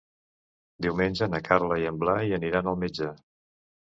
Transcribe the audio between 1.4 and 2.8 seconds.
Carla i en Blai aniran al